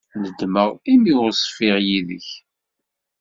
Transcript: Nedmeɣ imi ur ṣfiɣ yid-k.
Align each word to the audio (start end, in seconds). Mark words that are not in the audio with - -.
Nedmeɣ 0.21 0.69
imi 0.93 1.13
ur 1.23 1.31
ṣfiɣ 1.43 1.75
yid-k. 1.87 2.27